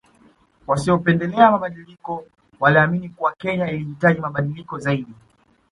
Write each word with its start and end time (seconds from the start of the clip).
Wasiopendelea 0.67 1.51
mabadiliko 1.51 2.25
waliamini 2.59 3.09
kuwa 3.09 3.33
Kenya 3.39 3.71
ilihitaji 3.71 4.19
mabadiliko 4.19 4.79
zaidi 4.79 5.13